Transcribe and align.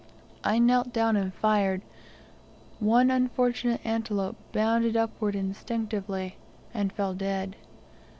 I 0.43 0.57
knelt 0.57 0.91
down 0.91 1.15
and 1.15 1.31
fired; 1.31 1.83
one 2.79 3.11
unfortunate 3.11 3.81
antelope 3.83 4.35
bounded 4.51 4.97
upward 4.97 5.35
instinctively, 5.35 6.37
and 6.73 6.91
fell 6.91 7.13
dead. 7.13 7.55